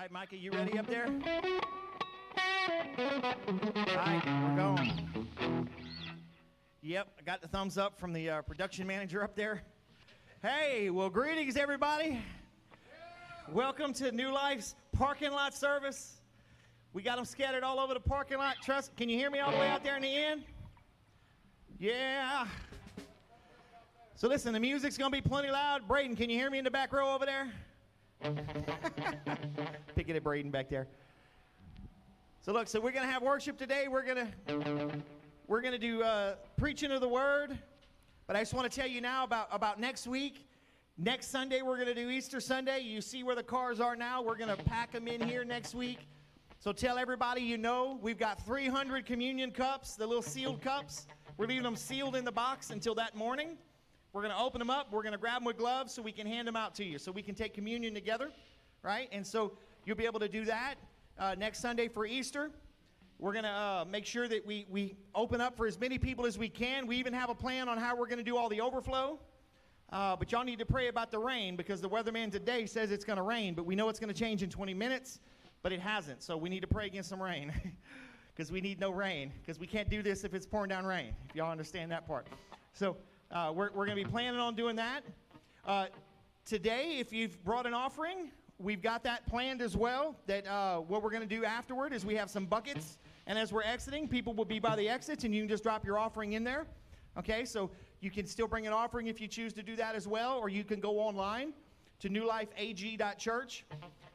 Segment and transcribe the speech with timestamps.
[0.00, 1.04] right, Micah, you ready up there?
[2.96, 3.12] All
[3.96, 5.68] right, we're going.
[6.80, 9.62] Yep, I got the thumbs up from the uh, production manager up there.
[10.40, 12.18] Hey, well, greetings, everybody.
[13.52, 16.22] Welcome to New Life's parking lot service.
[16.94, 18.56] We got them scattered all over the parking lot.
[18.62, 20.44] Trust, can you hear me all the way out there in the end?
[21.78, 22.46] Yeah.
[24.14, 25.86] So listen, the music's gonna be plenty loud.
[25.86, 27.52] Braden, can you hear me in the back row over there?
[29.94, 30.86] Picking at Braden back there.
[32.42, 33.86] So look, so we're gonna have worship today.
[33.88, 34.28] We're gonna
[35.46, 37.58] we're gonna do uh, preaching of the word.
[38.26, 40.46] But I just want to tell you now about about next week.
[40.98, 42.80] Next Sunday we're gonna do Easter Sunday.
[42.80, 44.22] You see where the cars are now.
[44.22, 46.08] We're gonna pack them in here next week.
[46.58, 51.06] So tell everybody you know we've got 300 communion cups, the little sealed cups.
[51.38, 53.56] We're leaving them sealed in the box until that morning.
[54.12, 54.92] We're going to open them up.
[54.92, 56.98] We're going to grab them with gloves so we can hand them out to you,
[56.98, 58.30] so we can take communion together,
[58.82, 59.08] right?
[59.12, 59.52] And so
[59.84, 60.74] you'll be able to do that
[61.18, 62.50] uh, next Sunday for Easter.
[63.18, 66.26] We're going to uh, make sure that we, we open up for as many people
[66.26, 66.86] as we can.
[66.86, 69.20] We even have a plan on how we're going to do all the overflow.
[69.92, 73.04] Uh, but y'all need to pray about the rain because the weatherman today says it's
[73.04, 75.18] going to rain, but we know it's going to change in 20 minutes,
[75.62, 76.22] but it hasn't.
[76.22, 77.52] So we need to pray against some rain
[78.34, 81.12] because we need no rain because we can't do this if it's pouring down rain,
[81.28, 82.28] if y'all understand that part.
[82.72, 82.96] So
[83.30, 85.04] uh, we're we're going to be planning on doing that.
[85.64, 85.86] Uh,
[86.44, 90.16] today, if you've brought an offering, we've got that planned as well.
[90.26, 93.52] That uh, what we're going to do afterward is we have some buckets, and as
[93.52, 96.32] we're exiting, people will be by the exits, and you can just drop your offering
[96.32, 96.66] in there.
[97.18, 100.08] Okay, so you can still bring an offering if you choose to do that as
[100.08, 101.52] well, or you can go online
[102.00, 103.64] to newlifeag.church.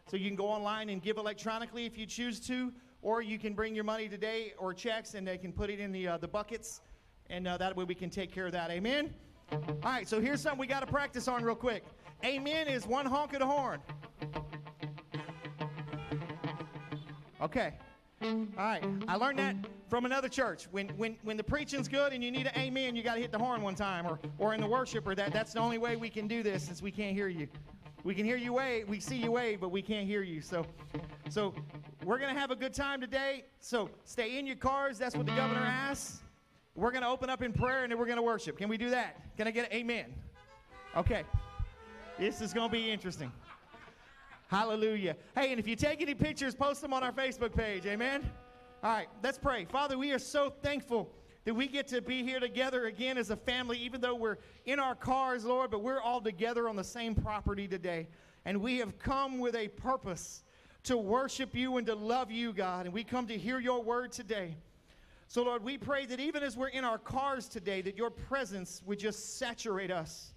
[0.07, 2.71] So you can go online and give electronically if you choose to,
[3.01, 5.91] or you can bring your money today or checks, and they can put it in
[5.91, 6.81] the uh, the buckets
[7.29, 8.71] and uh, that way we can take care of that.
[8.71, 9.13] Amen?
[9.51, 11.83] All right, so here's something we got to practice on real quick.
[12.23, 13.79] Amen is one honk of the horn.
[17.41, 17.73] Okay.
[18.21, 18.83] All right.
[19.07, 19.55] I learned that
[19.89, 20.67] from another church.
[20.71, 23.31] When when when the preaching's good and you need an amen, you got to hit
[23.31, 25.95] the horn one time, or or in the worship, or that that's the only way
[25.95, 27.47] we can do this since we can't hear you.
[28.03, 30.41] We can hear you wave, we see you wave, but we can't hear you.
[30.41, 30.65] So
[31.29, 31.53] so
[32.03, 33.45] we're gonna have a good time today.
[33.59, 34.97] So stay in your cars.
[34.97, 36.21] That's what the governor asks.
[36.75, 38.57] We're going to open up in prayer and then we're going to worship.
[38.57, 39.21] Can we do that?
[39.37, 40.13] Can I get an amen?
[40.95, 41.23] Okay.
[42.19, 43.31] This is going to be interesting.
[44.47, 45.15] Hallelujah.
[45.35, 47.85] Hey, and if you take any pictures, post them on our Facebook page.
[47.85, 48.29] Amen?
[48.83, 49.65] All right, let's pray.
[49.65, 51.09] Father, we are so thankful
[51.45, 54.79] that we get to be here together again as a family, even though we're in
[54.79, 58.07] our cars, Lord, but we're all together on the same property today.
[58.45, 60.43] And we have come with a purpose
[60.83, 62.85] to worship you and to love you, God.
[62.85, 64.55] And we come to hear your word today.
[65.27, 68.81] So, Lord, we pray that even as we're in our cars today, that your presence
[68.85, 70.33] would just saturate us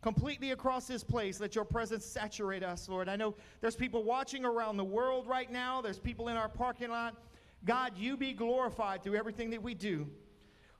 [0.00, 1.40] completely across this place.
[1.40, 3.08] Let your presence saturate us, Lord.
[3.08, 6.90] I know there's people watching around the world right now, there's people in our parking
[6.90, 7.16] lot.
[7.64, 10.06] God, you be glorified through everything that we do.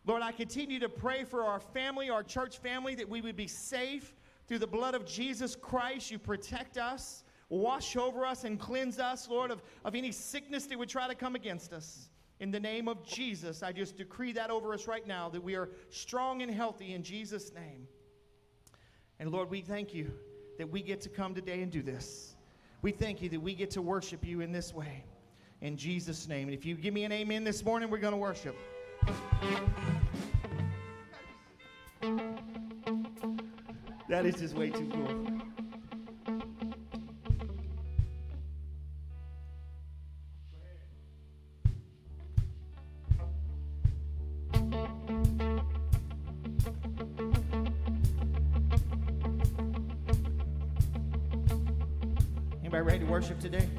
[0.07, 3.49] Lord, I continue to pray for our family, our church family, that we would be
[3.49, 4.15] safe
[4.47, 6.11] through the blood of Jesus Christ.
[6.11, 10.79] You protect us, wash over us, and cleanse us, Lord, of, of any sickness that
[10.79, 12.09] would try to come against us.
[12.41, 15.57] In the name of Jesus, I just decree that over us right now that we
[15.57, 17.89] are strong and healthy in Jesus' name.
[19.19, 20.13] And Lord, we thank you
[20.59, 22.37] that we get to come today and do this.
[22.83, 25.05] We thank you that we get to worship you in this way.
[25.61, 26.47] In Jesus' name.
[26.47, 28.57] And if you give me an amen this morning, we're going to worship.
[34.09, 35.48] That is just way too cool.
[53.29, 53.78] Worship today?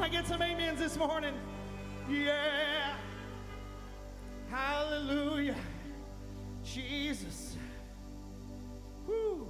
[0.00, 1.34] Can I get some amens this morning?
[2.08, 2.94] Yeah.
[4.48, 5.56] Hallelujah.
[6.64, 7.54] Jesus.
[9.06, 9.46] Whoo.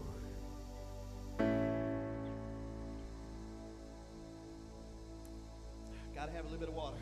[6.16, 6.96] Gotta have a little bit of water.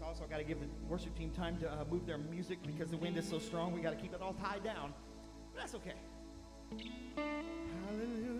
[0.00, 2.98] I also gotta give the worship team time to uh, move their music because the
[2.98, 3.72] wind is so strong.
[3.72, 4.94] We gotta keep it all tied down.
[5.52, 5.94] But that's okay.
[7.16, 8.39] Hallelujah.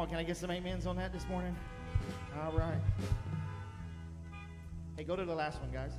[0.00, 1.54] on, can I get some amens on that this morning?
[2.42, 2.80] All right.
[4.96, 5.92] Hey, go to the last one, guys.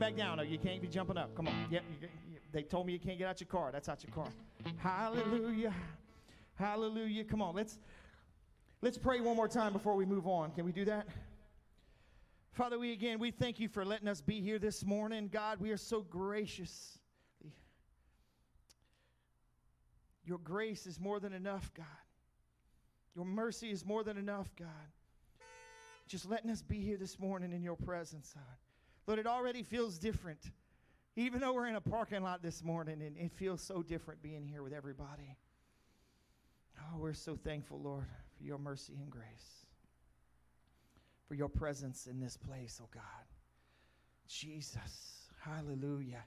[0.00, 0.40] Back down.
[0.48, 1.34] you can't be jumping up.
[1.34, 1.54] Come on.
[1.70, 1.82] Yep.
[2.52, 3.70] they told me you can't get out your car.
[3.70, 4.32] That's out your car.
[4.78, 5.74] Hallelujah.
[6.54, 7.22] Hallelujah.
[7.22, 7.54] Come on.
[7.54, 7.78] Let's
[8.80, 10.52] let's pray one more time before we move on.
[10.52, 11.06] Can we do that?
[12.52, 15.28] Father, we again, we thank you for letting us be here this morning.
[15.30, 16.98] God, we are so gracious.
[20.24, 21.84] Your grace is more than enough, God.
[23.14, 24.68] Your mercy is more than enough, God.
[26.08, 28.69] Just letting us be here this morning in your presence, God.
[29.10, 30.38] Lord, it already feels different.
[31.16, 34.46] Even though we're in a parking lot this morning, and it feels so different being
[34.46, 35.36] here with everybody.
[36.78, 38.06] Oh, we're so thankful, Lord,
[38.38, 39.66] for your mercy and grace,
[41.26, 43.02] for your presence in this place, oh God.
[44.28, 46.22] Jesus, hallelujah.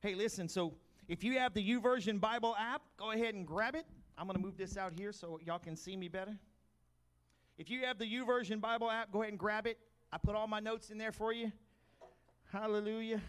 [0.00, 0.74] Hey, listen, so
[1.06, 3.86] if you have the YouVersion Bible app, go ahead and grab it.
[4.18, 6.36] I'm going to move this out here so y'all can see me better.
[7.56, 9.78] If you have the YouVersion Bible app, go ahead and grab it.
[10.12, 11.52] I put all my notes in there for you.
[12.58, 13.20] Hallelujah.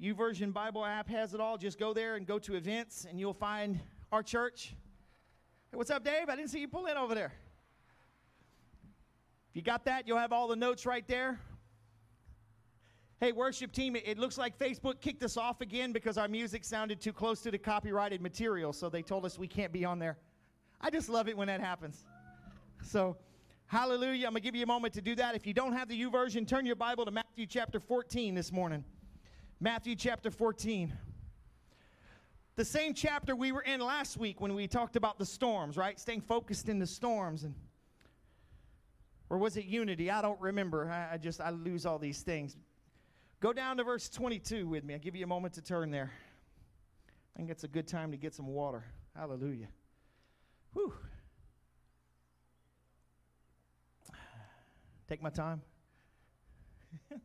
[0.00, 1.58] YouVersion Bible app has it all.
[1.58, 3.78] Just go there and go to events, and you'll find
[4.10, 4.74] our church.
[5.70, 6.30] Hey, what's up, Dave?
[6.30, 7.34] I didn't see you pull in over there.
[9.50, 11.38] If you got that, you'll have all the notes right there.
[13.20, 17.02] Hey, worship team, it looks like Facebook kicked us off again because our music sounded
[17.02, 20.16] too close to the copyrighted material, so they told us we can't be on there.
[20.80, 22.06] I just love it when that happens.
[22.82, 23.18] So,
[23.74, 24.28] hallelujah.
[24.28, 25.34] I'm going to give you a moment to do that.
[25.34, 28.84] If you don't have the YouVersion, turn your Bible to Matthew chapter 14 this morning.
[29.58, 30.92] Matthew chapter 14.
[32.54, 35.98] The same chapter we were in last week when we talked about the storms, right?
[35.98, 37.52] Staying focused in the storms and
[39.28, 40.08] or was it unity?
[40.08, 40.88] I don't remember.
[40.88, 42.56] I, just I lose all these things.
[43.40, 44.94] Go down to verse 22 with me.
[44.94, 46.12] I'll give you a moment to turn there.
[47.34, 48.84] I think it's a good time to get some water.
[49.16, 49.66] Hallelujah.
[50.74, 50.92] Whew.
[55.08, 55.60] Take my time.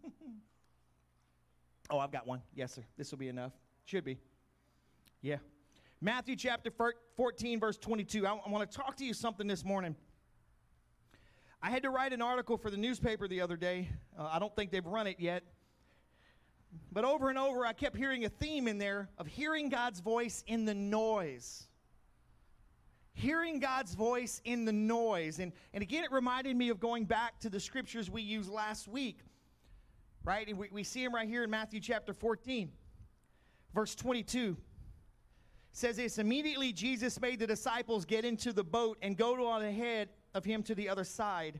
[1.90, 2.42] oh, I've got one.
[2.56, 2.84] Yes, sir.
[2.98, 3.54] This will be enough.
[3.86, 4.18] Should be.
[5.22, 5.38] Yeah.
[6.02, 6.72] Matthew chapter
[7.16, 8.26] 14, verse 22.
[8.26, 9.96] I, I want to talk to you something this morning.
[11.62, 13.90] I had to write an article for the newspaper the other day.
[14.18, 15.44] Uh, I don't think they've run it yet.
[16.92, 20.44] But over and over, I kept hearing a theme in there of hearing God's voice
[20.48, 21.69] in the noise.
[23.20, 25.40] Hearing God's voice in the noise.
[25.40, 28.88] And, and again, it reminded me of going back to the scriptures we used last
[28.88, 29.20] week,
[30.24, 30.48] right?
[30.48, 32.72] And we, we see him right here in Matthew chapter 14,
[33.76, 34.56] verse 22.
[34.56, 34.58] It
[35.74, 40.08] says this Immediately Jesus made the disciples get into the boat and go on ahead
[40.34, 41.60] of him to the other side.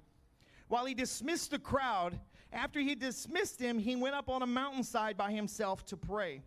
[0.70, 2.18] While he dismissed the crowd,
[2.54, 6.42] after he dismissed them, he went up on a mountainside by himself to pray.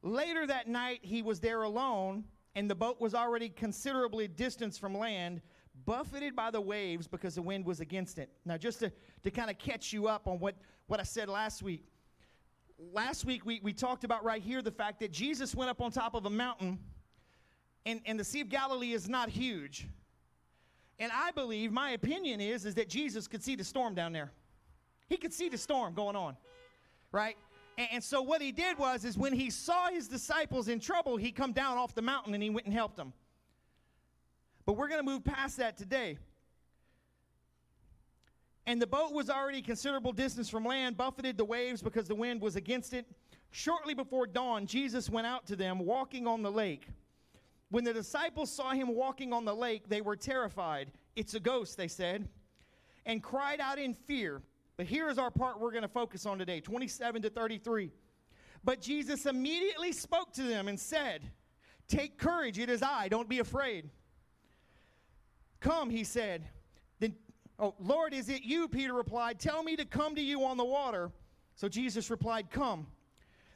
[0.00, 2.22] Later that night, he was there alone,
[2.54, 5.40] and the boat was already considerably distanced from land,
[5.84, 8.30] buffeted by the waves because the wind was against it.
[8.44, 10.54] Now, just to, to kind of catch you up on what,
[10.86, 11.86] what I said last week.
[12.92, 15.90] Last week, we, we talked about right here the fact that Jesus went up on
[15.90, 16.78] top of a mountain,
[17.86, 19.86] and, and the Sea of Galilee is not huge.
[20.98, 24.30] And I believe, my opinion is, is that Jesus could see the storm down there.
[25.08, 26.36] He could see the storm going on,
[27.12, 27.36] right?
[27.90, 31.32] And, so what he did was, is when he saw his disciples in trouble, he
[31.32, 33.12] come down off the mountain and he went and helped them.
[34.64, 36.18] But we're going to move past that today.
[38.66, 42.40] And the boat was already considerable distance from land, buffeted the waves because the wind
[42.40, 43.06] was against it.
[43.50, 46.86] Shortly before dawn, Jesus went out to them walking on the lake.
[47.70, 50.92] When the disciples saw him walking on the lake, they were terrified.
[51.16, 52.28] It's a ghost, they said,
[53.04, 54.42] and cried out in fear.
[54.82, 57.92] But here is our part we're going to focus on today 27 to 33.
[58.64, 61.30] But Jesus immediately spoke to them and said,
[61.86, 63.90] Take courage, it is I, don't be afraid.
[65.60, 66.48] Come, he said.
[66.98, 67.14] Then,
[67.60, 68.66] oh, Lord, is it you?
[68.66, 71.12] Peter replied, Tell me to come to you on the water.
[71.54, 72.88] So Jesus replied, Come.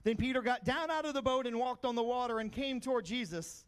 [0.04, 2.80] Then Peter got down out of the boat and walked on the water and came
[2.80, 3.64] toward Jesus.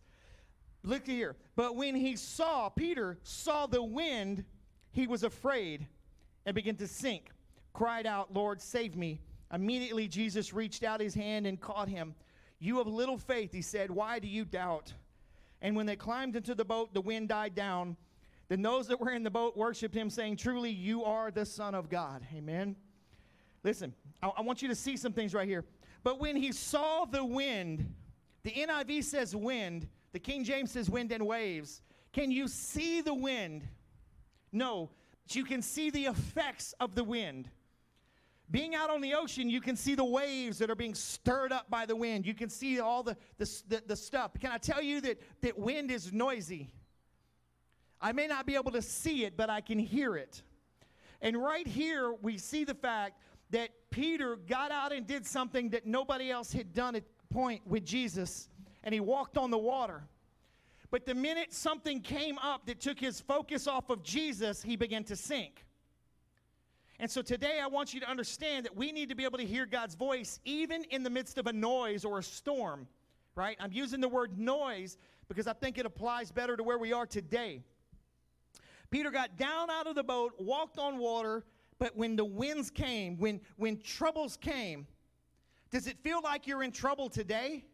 [0.84, 1.34] Look here.
[1.56, 4.44] But when he saw, Peter saw the wind,
[4.92, 5.88] he was afraid
[6.46, 7.32] and began to sink.
[7.78, 9.20] Cried out, Lord, save me.
[9.54, 12.16] Immediately Jesus reached out his hand and caught him.
[12.58, 13.88] You have little faith, he said.
[13.88, 14.92] Why do you doubt?
[15.62, 17.96] And when they climbed into the boat, the wind died down.
[18.48, 21.76] Then those that were in the boat worshiped him, saying, Truly, you are the Son
[21.76, 22.26] of God.
[22.34, 22.74] Amen.
[23.62, 25.64] Listen, I, I want you to see some things right here.
[26.02, 27.94] But when he saw the wind,
[28.42, 31.82] the NIV says wind, the King James says wind and waves.
[32.12, 33.62] Can you see the wind?
[34.50, 34.90] No,
[35.22, 37.48] but you can see the effects of the wind.
[38.50, 41.68] Being out on the ocean, you can see the waves that are being stirred up
[41.68, 42.24] by the wind.
[42.24, 44.32] You can see all the, the, the, the stuff.
[44.40, 46.70] Can I tell you that, that wind is noisy?
[48.00, 50.42] I may not be able to see it, but I can hear it.
[51.20, 55.86] And right here, we see the fact that Peter got out and did something that
[55.86, 58.48] nobody else had done at point with Jesus,
[58.82, 60.02] and he walked on the water.
[60.90, 65.04] But the minute something came up that took his focus off of Jesus, he began
[65.04, 65.66] to sink.
[67.00, 69.46] And so today I want you to understand that we need to be able to
[69.46, 72.88] hear God's voice even in the midst of a noise or a storm,
[73.36, 73.56] right?
[73.60, 74.96] I'm using the word noise
[75.28, 77.62] because I think it applies better to where we are today.
[78.90, 81.44] Peter got down out of the boat, walked on water,
[81.78, 84.86] but when the winds came, when, when troubles came,
[85.70, 87.64] does it feel like you're in trouble today?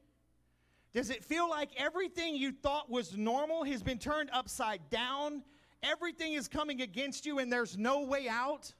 [0.92, 5.42] Does it feel like everything you thought was normal has been turned upside down?
[5.82, 8.72] Everything is coming against you and there's no way out?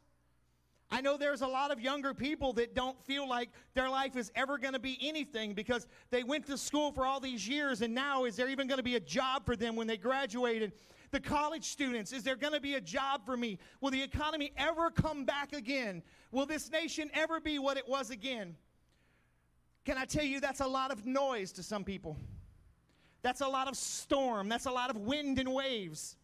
[0.95, 4.31] I know there's a lot of younger people that don't feel like their life is
[4.37, 7.93] ever going to be anything because they went to school for all these years and
[7.93, 10.71] now is there even going to be a job for them when they graduated?
[11.11, 13.59] The college students, is there going to be a job for me?
[13.81, 16.01] Will the economy ever come back again?
[16.31, 18.55] Will this nation ever be what it was again?
[19.85, 22.17] Can I tell you that's a lot of noise to some people?
[23.23, 26.15] That's a lot of storm, that's a lot of wind and waves.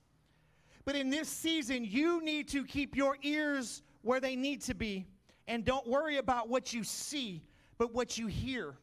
[0.84, 5.06] But in this season, you need to keep your ears where they need to be
[5.46, 7.42] and don't worry about what you see,
[7.76, 8.76] but what you hear.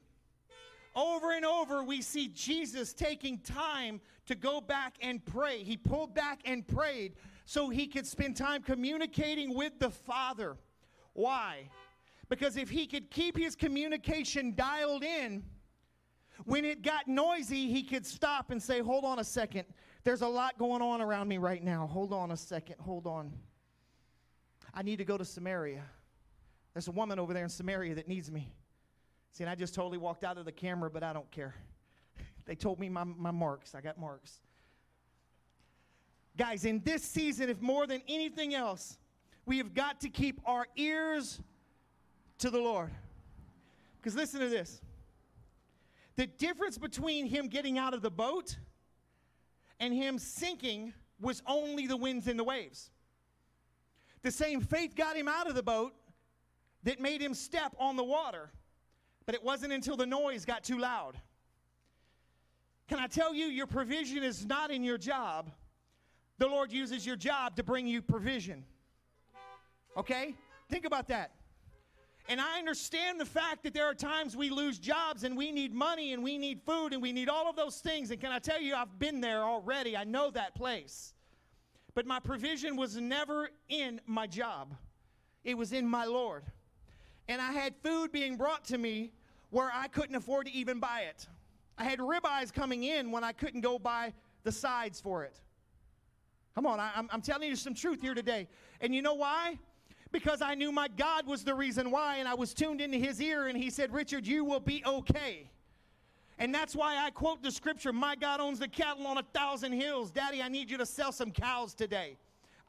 [0.96, 5.64] Over and over, we see Jesus taking time to go back and pray.
[5.64, 7.14] He pulled back and prayed
[7.46, 10.58] so he could spend time communicating with the Father.
[11.14, 11.70] Why?
[12.30, 15.44] Because if he could keep his communication dialed in,
[16.46, 19.66] when it got noisy, he could stop and say, Hold on a second.
[20.04, 21.88] There's a lot going on around me right now.
[21.88, 22.76] Hold on a second.
[22.80, 23.32] Hold on.
[24.74, 25.84] I need to go to Samaria.
[26.74, 28.52] There's a woman over there in Samaria that needs me.
[29.32, 31.56] See, and I just totally walked out of the camera, but I don't care.
[32.46, 33.76] They told me my, my marks.
[33.76, 34.40] I got marks.
[36.38, 38.98] Guys, in this season, if more than anything else,
[39.46, 41.42] we have got to keep our ears
[42.38, 42.92] to the Lord.
[43.98, 44.80] Because listen to this
[46.16, 48.58] the difference between him getting out of the boat
[49.80, 52.90] and him sinking was only the winds and the waves.
[54.24, 55.94] The same faith got him out of the boat
[56.84, 58.50] that made him step on the water,
[59.26, 61.20] but it wasn't until the noise got too loud.
[62.88, 65.52] Can I tell you, your provision is not in your job.
[66.38, 68.64] The Lord uses your job to bring you provision.
[69.98, 70.36] Okay?
[70.70, 71.32] Think about that.
[72.30, 75.74] And I understand the fact that there are times we lose jobs and we need
[75.74, 78.12] money and we need food and we need all of those things.
[78.12, 79.96] And can I tell you, I've been there already.
[79.96, 81.14] I know that place.
[81.98, 84.76] But my provision was never in my job,
[85.44, 86.44] it was in my Lord.
[87.28, 89.14] And I had food being brought to me
[89.50, 91.26] where I couldn't afford to even buy it.
[91.76, 95.42] I had ribeyes coming in when I couldn't go buy the sides for it.
[96.54, 98.48] Come on, I, am I'm telling you some truth here today.
[98.80, 99.58] And you know why?
[100.12, 103.20] Because I knew my God was the reason why, and I was tuned into his
[103.20, 105.50] ear, and he said, Richard, you will be okay.
[106.40, 109.74] And that's why I quote the scripture My God owns the cattle on a thousand
[109.74, 110.12] hills.
[110.12, 112.18] Daddy, I need you to sell some cows today.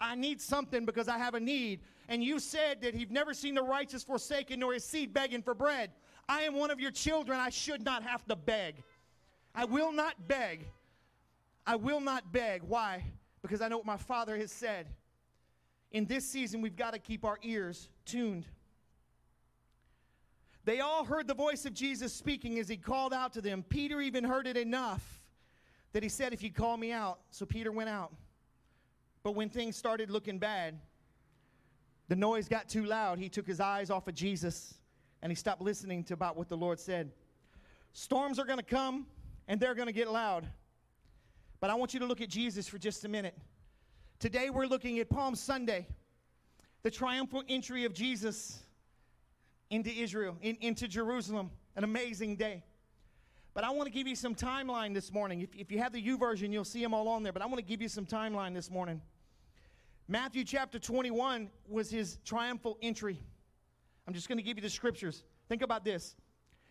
[0.00, 1.80] I need something because I have a need.
[2.08, 5.54] And you said that you've never seen the righteous forsaken nor his seed begging for
[5.54, 5.90] bread.
[6.28, 7.38] I am one of your children.
[7.38, 8.82] I should not have to beg.
[9.54, 10.66] I will not beg.
[11.66, 12.62] I will not beg.
[12.62, 13.04] Why?
[13.42, 14.86] Because I know what my father has said.
[15.90, 18.46] In this season, we've got to keep our ears tuned.
[20.68, 23.64] They all heard the voice of Jesus speaking as he called out to them.
[23.70, 25.22] Peter even heard it enough
[25.94, 27.20] that he said, If you call me out.
[27.30, 28.12] So Peter went out.
[29.22, 30.78] But when things started looking bad,
[32.08, 33.18] the noise got too loud.
[33.18, 34.74] He took his eyes off of Jesus
[35.22, 37.12] and he stopped listening to about what the Lord said.
[37.94, 39.06] Storms are going to come
[39.48, 40.46] and they're going to get loud.
[41.60, 43.38] But I want you to look at Jesus for just a minute.
[44.18, 45.86] Today we're looking at Palm Sunday,
[46.82, 48.64] the triumphal entry of Jesus
[49.70, 51.50] into Israel, in, into Jerusalem.
[51.76, 52.64] An amazing day.
[53.54, 55.40] But I want to give you some timeline this morning.
[55.40, 57.32] If, if you have the YouVersion, you'll see them all on there.
[57.32, 59.00] But I want to give you some timeline this morning.
[60.06, 63.18] Matthew chapter 21 was his triumphal entry.
[64.06, 65.22] I'm just going to give you the scriptures.
[65.48, 66.16] Think about this.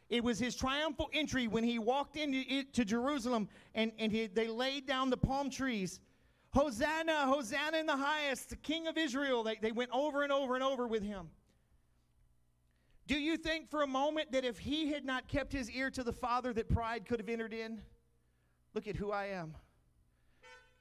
[0.10, 4.88] It was his triumphal entry when he walked into Jerusalem and, and he, they laid
[4.88, 6.00] down the palm trees.
[6.52, 9.44] Hosanna, Hosanna in the highest, the King of Israel.
[9.44, 11.30] They, they went over and over and over with him.
[13.08, 16.04] Do you think for a moment that if he had not kept his ear to
[16.04, 17.82] the Father, that pride could have entered in?
[18.74, 19.56] Look at who I am.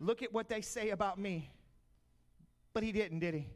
[0.00, 1.50] Look at what they say about me.
[2.74, 3.46] But he didn't, did he?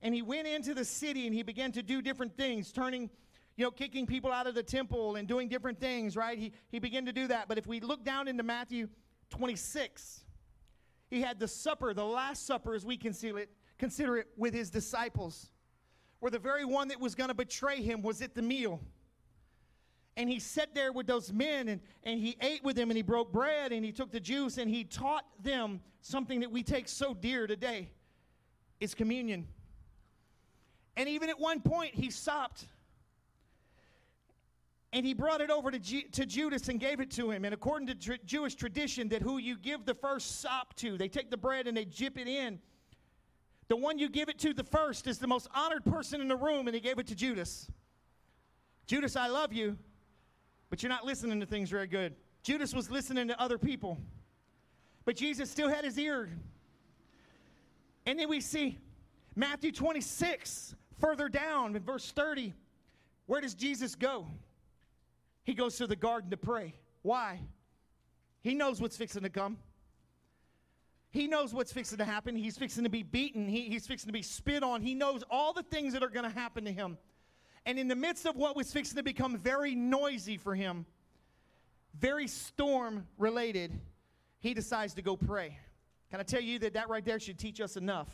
[0.00, 3.10] And he went into the city and he began to do different things, turning,
[3.56, 6.38] you know, kicking people out of the temple and doing different things, right?
[6.38, 7.48] He, he began to do that.
[7.48, 8.88] But if we look down into Matthew
[9.30, 10.24] 26,
[11.08, 14.70] he had the supper, the last supper as we consider it, consider it with his
[14.70, 15.51] disciples,
[16.22, 18.78] where the very one that was going to betray him was at the meal.
[20.16, 23.02] And he sat there with those men and, and he ate with them and he
[23.02, 26.86] broke bread and he took the juice and he taught them something that we take
[26.86, 27.90] so dear today
[28.78, 29.48] is communion.
[30.96, 32.66] And even at one point, he stopped
[34.92, 37.44] and he brought it over to, G- to Judas and gave it to him.
[37.44, 41.08] And according to tr- Jewish tradition, that who you give the first sop to, they
[41.08, 42.60] take the bread and they dip it in.
[43.68, 46.36] The one you give it to the first is the most honored person in the
[46.36, 47.70] room, and he gave it to Judas.
[48.86, 49.78] Judas, I love you,
[50.68, 52.14] but you're not listening to things very good.
[52.42, 53.98] Judas was listening to other people,
[55.04, 56.30] but Jesus still had his ear.
[58.04, 58.78] And then we see
[59.36, 62.52] Matthew 26, further down in verse 30.
[63.26, 64.26] Where does Jesus go?
[65.44, 66.74] He goes to the garden to pray.
[67.02, 67.40] Why?
[68.42, 69.58] He knows what's fixing to come.
[71.12, 72.34] He knows what's fixing to happen.
[72.34, 73.46] He's fixing to be beaten.
[73.46, 74.80] He, he's fixing to be spit on.
[74.80, 76.96] He knows all the things that are going to happen to him.
[77.66, 80.86] And in the midst of what was fixing to become very noisy for him,
[81.98, 83.78] very storm related,
[84.38, 85.58] he decides to go pray.
[86.10, 88.08] Can I tell you that that right there should teach us enough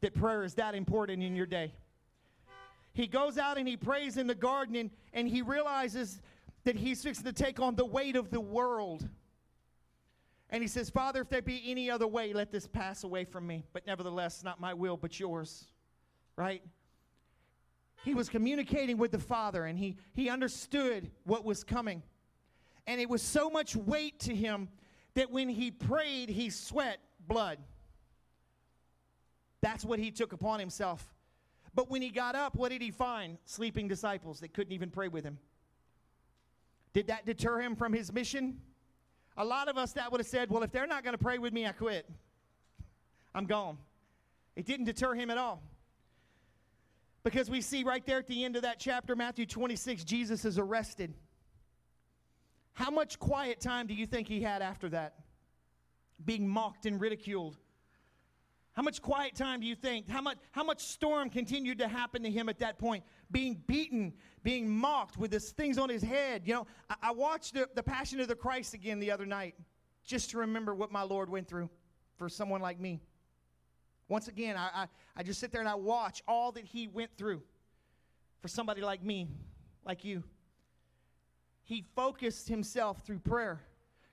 [0.00, 1.72] that prayer is that important in your day?
[2.92, 6.20] He goes out and he prays in the garden and, and he realizes
[6.64, 9.08] that he's fixing to take on the weight of the world.
[10.50, 13.46] And he says, Father, if there be any other way, let this pass away from
[13.46, 13.64] me.
[13.72, 15.66] But nevertheless, not my will, but yours.
[16.36, 16.62] Right?
[18.04, 22.02] He was communicating with the Father and he, he understood what was coming.
[22.86, 24.68] And it was so much weight to him
[25.14, 27.58] that when he prayed, he sweat blood.
[29.60, 31.06] That's what he took upon himself.
[31.74, 33.36] But when he got up, what did he find?
[33.44, 35.38] Sleeping disciples that couldn't even pray with him.
[36.92, 38.60] Did that deter him from his mission?
[39.38, 41.38] A lot of us that would have said, well, if they're not going to pray
[41.38, 42.10] with me, I quit.
[43.34, 43.78] I'm gone.
[44.56, 45.62] It didn't deter him at all.
[47.22, 50.58] Because we see right there at the end of that chapter, Matthew 26, Jesus is
[50.58, 51.14] arrested.
[52.72, 55.14] How much quiet time do you think he had after that?
[56.24, 57.56] Being mocked and ridiculed.
[58.78, 60.08] How much quiet time do you think?
[60.08, 63.02] How much, how much storm continued to happen to him at that point?
[63.32, 64.12] Being beaten,
[64.44, 66.42] being mocked with these things on his head.
[66.44, 69.56] You know, I, I watched the, the Passion of the Christ again the other night
[70.04, 71.68] just to remember what my Lord went through
[72.18, 73.00] for someone like me.
[74.06, 77.10] Once again, I, I, I just sit there and I watch all that he went
[77.16, 77.42] through
[78.40, 79.26] for somebody like me,
[79.84, 80.22] like you.
[81.64, 83.60] He focused himself through prayer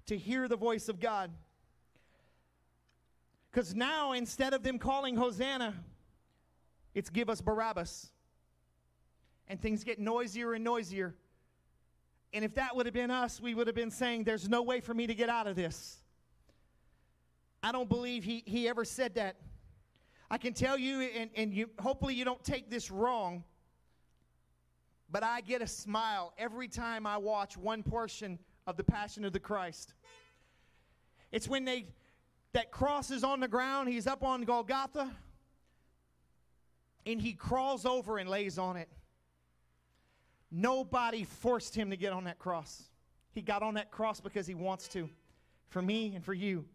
[0.07, 1.29] to hear the voice of God.
[3.55, 5.73] Because now, instead of them calling Hosanna,
[6.93, 8.11] it's give us Barabbas.
[9.47, 11.15] And things get noisier and noisier.
[12.33, 14.81] And if that would have been us, we would have been saying, There's no way
[14.81, 15.99] for me to get out of this.
[17.63, 19.37] I don't believe he, he ever said that.
[20.29, 23.45] I can tell you, and, and you, hopefully you don't take this wrong,
[25.09, 28.37] but I get a smile every time I watch one portion
[28.67, 29.93] of the Passion of the Christ.
[31.31, 31.85] It's when they
[32.55, 33.89] that cross is on the ground.
[33.89, 35.11] He's up on Golgotha.
[37.05, 38.87] And he crawls over and lays on it.
[40.49, 42.83] Nobody forced him to get on that cross.
[43.33, 45.09] He got on that cross because he wants to,
[45.67, 46.65] for me and for you.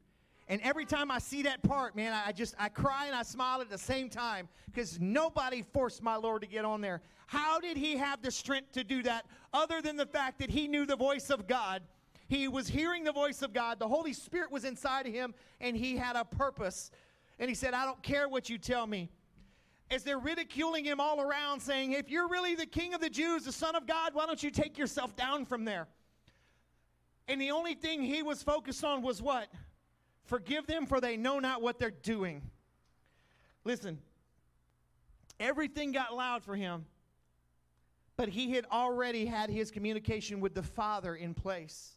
[0.49, 3.63] And every time I see that part, man, I just I cry and I smile
[3.63, 7.01] at the same time because nobody forced my Lord to get on there.
[7.27, 9.25] How did he have the strength to do that
[9.55, 11.83] other than the fact that he knew the voice of God
[12.31, 13.81] he was hearing the voice of God.
[13.81, 16.93] The Holy Spirit was inside of him, and he had a purpose.
[17.41, 19.11] And he said, I don't care what you tell me.
[19.91, 23.47] As they're ridiculing him all around, saying, If you're really the king of the Jews,
[23.47, 25.89] the Son of God, why don't you take yourself down from there?
[27.27, 29.49] And the only thing he was focused on was what?
[30.23, 32.43] Forgive them, for they know not what they're doing.
[33.65, 33.99] Listen,
[35.41, 36.87] everything got loud for him
[38.17, 41.97] but he had already had his communication with the Father in place.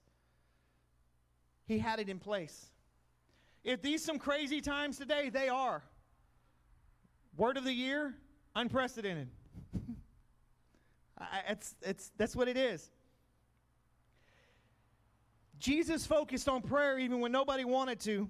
[1.66, 2.68] He had it in place.
[3.64, 5.84] If these some crazy times today, they are.
[7.38, 8.14] Word of the year,
[8.55, 9.30] unprecedented.
[11.47, 12.91] It's, it's, that's what it is.
[15.57, 18.28] Jesus focused on prayer even when nobody wanted to.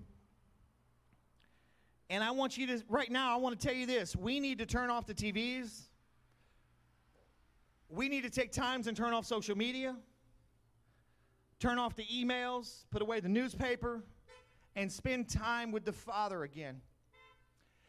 [2.11, 4.15] And I want you to, right now, I want to tell you this.
[4.15, 5.87] We need to turn off the TVs.
[7.89, 9.95] We need to take times and turn off social media,
[11.63, 14.03] turn off the emails, put away the newspaper,
[14.75, 16.81] and spend time with the Father again.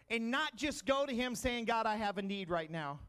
[0.08, 3.00] And not just go to Him saying, God, I have a need right now.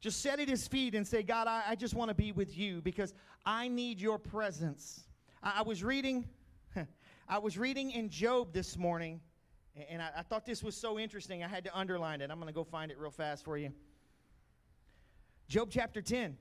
[0.00, 2.56] Just set at His feet and say, God, I, I just want to be with
[2.56, 3.14] you because
[3.44, 5.08] I need your presence.
[5.42, 6.28] I, I was reading,
[7.28, 9.20] I was reading in Job this morning,
[9.90, 11.42] and I, I thought this was so interesting.
[11.42, 12.30] I had to underline it.
[12.30, 13.72] I'm going to go find it real fast for you.
[15.48, 16.36] Job chapter 10.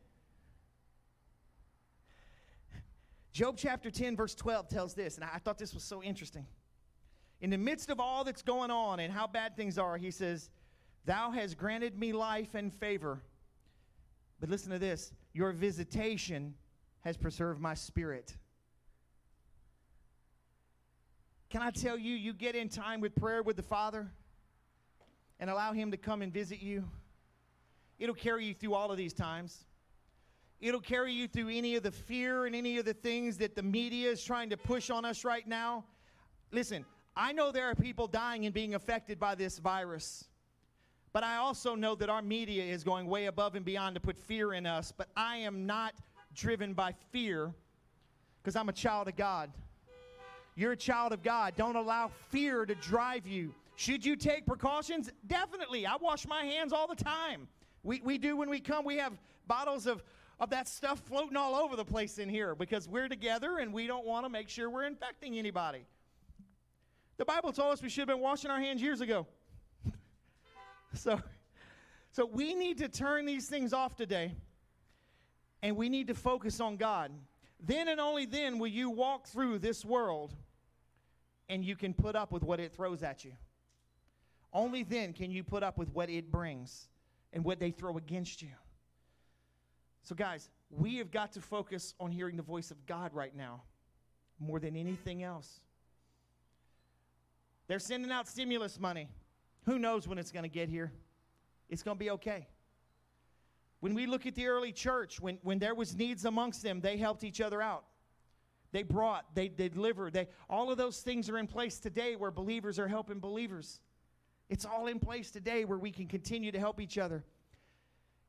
[3.33, 6.45] Job chapter 10, verse 12 tells this, and I thought this was so interesting.
[7.41, 10.51] In the midst of all that's going on and how bad things are, he says,
[11.05, 13.21] Thou hast granted me life and favor.
[14.39, 16.53] But listen to this your visitation
[17.01, 18.35] has preserved my spirit.
[21.49, 24.09] Can I tell you, you get in time with prayer with the Father
[25.39, 26.83] and allow Him to come and visit you?
[27.99, 29.65] It'll carry you through all of these times.
[30.63, 33.61] It'll carry you through any of the fear and any of the things that the
[33.61, 35.83] media is trying to push on us right now.
[36.53, 36.85] Listen,
[37.17, 40.23] I know there are people dying and being affected by this virus.
[41.11, 44.17] But I also know that our media is going way above and beyond to put
[44.17, 44.93] fear in us.
[44.95, 45.95] But I am not
[46.33, 47.53] driven by fear
[48.41, 49.51] because I'm a child of God.
[50.55, 51.55] You're a child of God.
[51.57, 53.53] Don't allow fear to drive you.
[53.75, 55.11] Should you take precautions?
[55.27, 55.85] Definitely.
[55.85, 57.49] I wash my hands all the time.
[57.83, 58.85] We, we do when we come.
[58.85, 59.11] We have
[59.45, 60.01] bottles of
[60.43, 63.87] of that stuff floating all over the place in here because we're together and we
[63.87, 65.85] don't want to make sure we're infecting anybody.
[67.15, 69.25] The Bible told us we should have been washing our hands years ago.
[70.93, 71.21] so,
[72.11, 74.35] so we need to turn these things off today
[75.61, 77.11] and we need to focus on God.
[77.65, 80.33] Then and only then will you walk through this world
[81.47, 83.31] and you can put up with what it throws at you.
[84.51, 86.89] Only then can you put up with what it brings
[87.31, 88.49] and what they throw against you.
[90.03, 93.63] So, guys, we have got to focus on hearing the voice of God right now
[94.37, 95.61] more than anything else.
[97.67, 99.07] They're sending out stimulus money.
[99.65, 100.91] Who knows when it's going to get here?
[101.69, 102.47] It's going to be okay.
[103.79, 106.97] When we look at the early church, when, when there was needs amongst them, they
[106.97, 107.85] helped each other out.
[108.73, 110.13] They brought, they, they delivered.
[110.13, 113.79] They, all of those things are in place today where believers are helping believers.
[114.49, 117.23] It's all in place today where we can continue to help each other.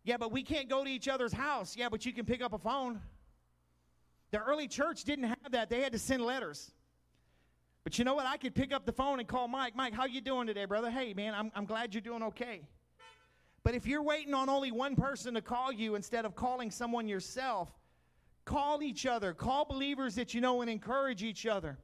[0.04, 1.76] Yeah, but we can't go to each other's house.
[1.76, 3.00] Yeah, but you can pick up a phone.
[4.30, 5.70] The early church didn't have that.
[5.70, 6.70] They had to send letters.
[7.84, 8.26] But you know what?
[8.26, 9.74] I could pick up the phone and call Mike.
[9.74, 10.90] Mike, how you doing today, brother?
[10.90, 12.62] Hey, man, I'm, I'm glad you're doing okay.
[13.62, 17.08] But if you're waiting on only one person to call you instead of calling someone
[17.08, 17.70] yourself,
[18.44, 19.32] call each other.
[19.32, 21.78] Call believers that you know and encourage each other.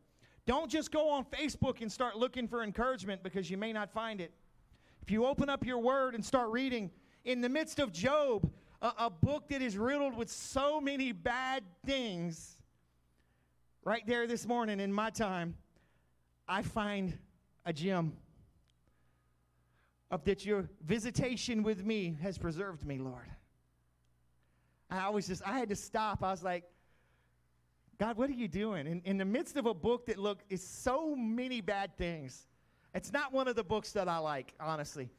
[0.46, 4.20] Don't just go on Facebook and start looking for encouragement because you may not find
[4.20, 4.32] it.
[5.02, 6.90] If you open up your word and start reading,
[7.24, 8.50] in the midst of Job,
[8.82, 12.56] a, a book that is riddled with so many bad things,
[13.84, 15.54] right there this morning in my time,
[16.48, 17.16] I find
[17.64, 18.12] a gem
[20.10, 23.30] of that your visitation with me has preserved me, Lord.
[24.90, 26.22] I was just, I had to stop.
[26.22, 26.64] I was like,
[27.98, 28.86] God, what are you doing?
[28.86, 32.48] In, in the midst of a book that look is so many bad things.
[32.94, 35.10] It's not one of the books that I like, honestly.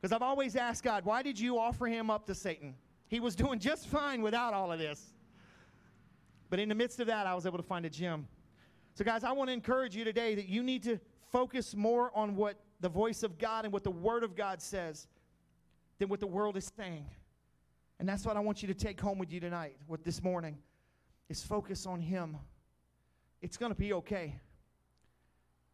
[0.00, 2.74] Because I've always asked God, why did you offer him up to Satan?
[3.08, 5.14] He was doing just fine without all of this.
[6.50, 8.26] But in the midst of that, I was able to find a gem.
[8.94, 10.98] So, guys, I want to encourage you today that you need to
[11.30, 15.06] focus more on what the voice of God and what the Word of God says
[15.98, 17.06] than what the world is saying.
[17.98, 20.58] And that's what I want you to take home with you tonight, what this morning,
[21.28, 22.36] is focus on Him.
[23.42, 24.34] It's going to be okay.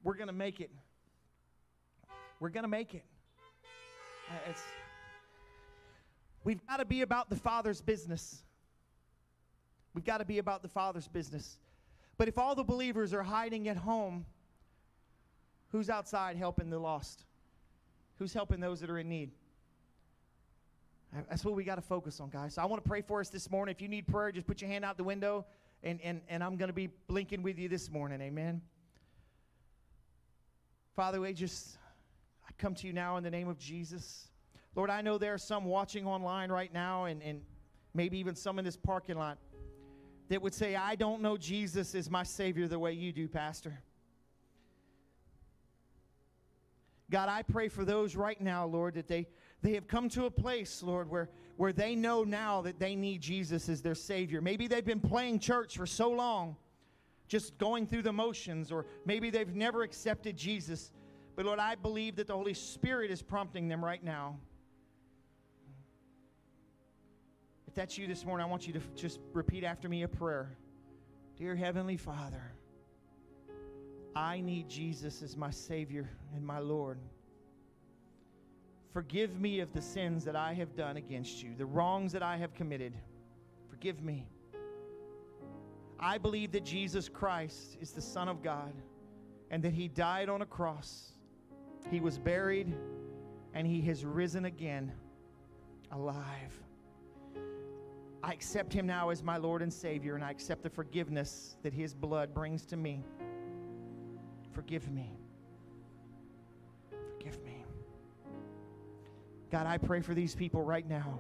[0.03, 0.71] We're going to make it.
[2.41, 3.05] We're going to make it.
[4.33, 4.63] Uh, it's,
[6.43, 8.43] we've got to be about the Father's business.
[9.95, 11.59] We've got to be about the Father's business.
[12.17, 14.25] But if all the believers are hiding at home,
[15.71, 17.25] who's outside helping the lost?
[18.19, 19.33] Who's helping those that are in need?
[21.29, 22.55] That's what we got to focus on, guys.
[22.55, 23.75] So I want to pray for us this morning.
[23.75, 25.45] If you need prayer, just put your hand out the window,
[25.83, 28.23] and, and, and I'm going to be blinking with you this morning.
[28.23, 28.63] Amen.
[30.97, 31.77] Father, we just
[32.53, 34.29] I come to you now in the name of Jesus.
[34.75, 37.41] Lord, I know there are some watching online right now, and, and
[37.95, 39.39] maybe even some in this parking lot,
[40.29, 43.79] that would say, I don't know Jesus is my Savior the way you do, Pastor.
[47.11, 49.27] God, I pray for those right now, Lord, that they,
[49.63, 53.21] they have come to a place, Lord, where, where they know now that they need
[53.21, 54.41] Jesus as their Savior.
[54.41, 56.57] Maybe they've been playing church for so long,
[57.29, 60.91] just going through the motions, or maybe they've never accepted Jesus.
[61.43, 64.37] But Lord, I believe that the Holy Spirit is prompting them right now.
[67.67, 70.57] If that's you this morning, I want you to just repeat after me a prayer.
[71.37, 72.53] Dear Heavenly Father,
[74.15, 77.01] I need Jesus as my Savior and my Lord.
[78.93, 82.37] Forgive me of the sins that I have done against you, the wrongs that I
[82.37, 82.95] have committed.
[83.69, 84.29] Forgive me.
[85.99, 88.75] I believe that Jesus Christ is the Son of God
[89.51, 91.12] and that He died on a cross.
[91.91, 92.75] He was buried
[93.55, 94.93] and He has risen again
[95.91, 96.63] alive.
[98.23, 101.73] I accept Him now as my Lord and Savior, and I accept the forgiveness that
[101.73, 103.05] His blood brings to me.
[104.53, 105.11] Forgive me.
[107.19, 107.65] Forgive me.
[109.51, 111.19] God, I pray for these people right now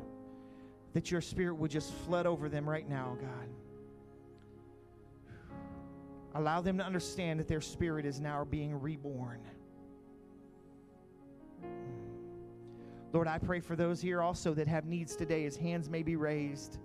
[0.92, 3.48] that your spirit would just flood over them right now, God.
[6.34, 9.40] Allow them to understand that their spirit is now being reborn.
[13.12, 16.16] Lord, I pray for those here also that have needs today as hands may be
[16.16, 16.78] raised.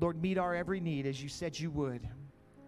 [0.00, 2.08] Lord, meet our every need as you said you would.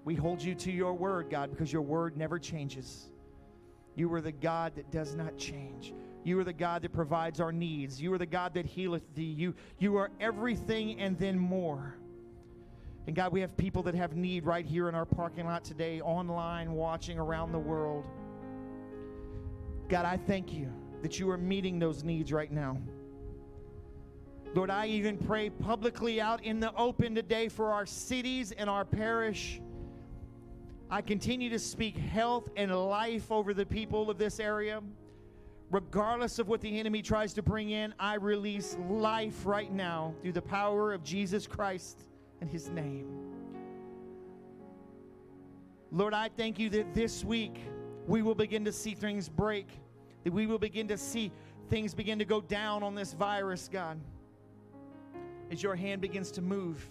[0.05, 3.11] We hold you to your word, God, because your word never changes.
[3.97, 5.93] You are the God that does not change.
[6.23, 8.01] You are the God that provides our needs.
[8.01, 9.23] You are the God that healeth thee.
[9.23, 11.97] You, you are everything and then more.
[13.07, 16.01] And God, we have people that have need right here in our parking lot today,
[16.01, 18.05] online, watching around the world.
[19.91, 20.73] God, I thank you
[21.03, 22.79] that you are meeting those needs right now.
[24.55, 28.85] Lord, I even pray publicly out in the open today for our cities and our
[28.85, 29.61] parish.
[30.93, 34.81] I continue to speak health and life over the people of this area.
[35.73, 40.33] Regardless of what the enemy tries to bring in, I release life right now through
[40.33, 42.05] the power of Jesus Christ
[42.41, 43.09] and his name.
[45.91, 47.59] Lord, I thank you that this week
[48.11, 49.69] we will begin to see things break,
[50.25, 51.31] that we will begin to see
[51.69, 54.01] things begin to go down on this virus, God,
[55.53, 56.85] as your hand begins to move.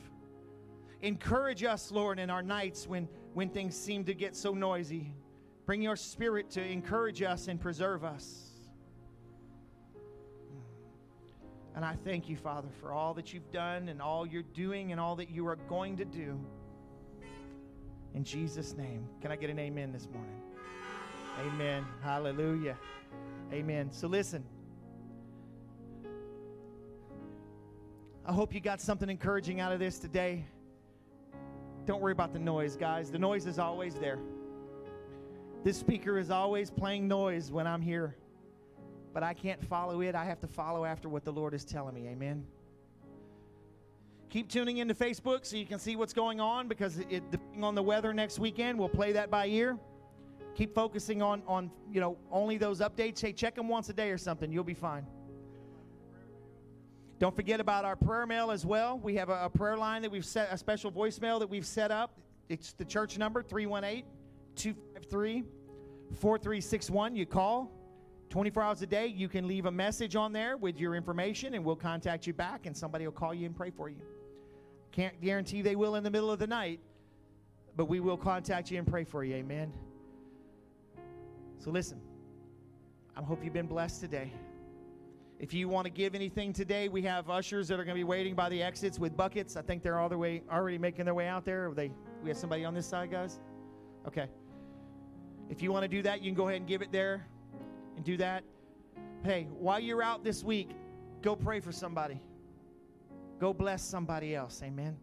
[1.01, 5.11] Encourage us, Lord, in our nights when, when things seem to get so noisy.
[5.65, 8.51] Bring your spirit to encourage us and preserve us.
[11.75, 15.01] And I thank you, Father, for all that you've done and all you're doing and
[15.01, 16.39] all that you are going to do.
[18.15, 19.05] In Jesus' name.
[19.21, 20.38] Can I get an amen this morning?
[21.39, 21.85] Amen.
[22.01, 22.77] Hallelujah.
[23.53, 23.91] Amen.
[23.91, 24.43] So listen.
[28.25, 30.45] I hope you got something encouraging out of this today.
[31.85, 33.09] Don't worry about the noise, guys.
[33.09, 34.19] The noise is always there.
[35.63, 38.15] This speaker is always playing noise when I'm here,
[39.13, 40.15] but I can't follow it.
[40.15, 42.07] I have to follow after what the Lord is telling me.
[42.07, 42.45] Amen.
[44.29, 47.75] Keep tuning into Facebook so you can see what's going on because it, depending on
[47.75, 49.77] the weather next weekend, we'll play that by ear.
[50.59, 53.21] Keep focusing on on you know only those updates.
[53.21, 54.51] Hey, check them once a day or something.
[54.51, 55.07] You'll be fine.
[57.17, 58.99] Don't forget about our prayer mail as well.
[58.99, 61.91] We have a, a, prayer line that we've set, a special voicemail that we've set
[61.91, 62.19] up.
[62.49, 64.03] It's the church number 318
[64.57, 65.43] 253
[66.19, 67.15] 4361.
[67.15, 67.71] You call
[68.29, 69.07] 24 hours a day.
[69.07, 72.65] You can leave a message on there with your information, and we'll contact you back,
[72.65, 74.01] and somebody will call you and pray for you.
[74.91, 76.81] Can't guarantee they will in the middle of the night,
[77.77, 79.35] but we will contact you and pray for you.
[79.35, 79.71] Amen.
[81.59, 81.99] So listen,
[83.17, 84.31] I hope you've been blessed today.
[85.39, 88.05] If you want to give anything today, we have ushers that are going to be
[88.05, 89.57] waiting by the exits with buckets.
[89.57, 91.71] I think they're all the way already making their way out there.
[91.73, 91.91] they
[92.23, 93.39] we have somebody on this side, guys?
[94.07, 94.27] Okay.
[95.49, 97.25] If you want to do that, you can go ahead and give it there
[97.95, 98.43] and do that.
[99.23, 100.69] Hey, while you're out this week,
[101.21, 102.21] go pray for somebody.
[103.39, 104.61] Go bless somebody else.
[104.63, 104.97] Amen.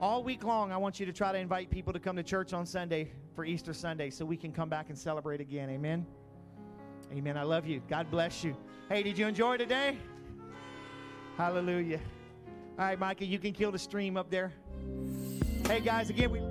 [0.00, 2.54] All week long, I want you to try to invite people to come to church
[2.54, 5.68] on Sunday for Easter Sunday so we can come back and celebrate again.
[5.68, 6.06] Amen.
[7.12, 7.36] Amen.
[7.36, 7.82] I love you.
[7.86, 8.56] God bless you.
[8.88, 9.98] Hey, did you enjoy today?
[11.36, 12.00] Hallelujah.
[12.78, 14.54] All right, Micah, you can kill the stream up there.
[15.66, 16.49] Hey, guys, again, we.